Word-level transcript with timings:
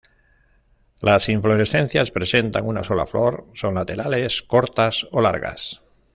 Las 0.99 1.29
inflorescencias 1.29 2.09
presentan 2.09 2.65
una 2.65 2.83
sola 2.83 3.05
flor, 3.05 3.45
son 3.53 3.75
laterales, 3.75 4.41
cortas 4.41 5.07
o 5.11 5.21
largas. 5.21 5.83